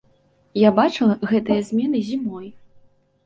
[0.59, 2.47] Я бачыла гэтыя змены зімой.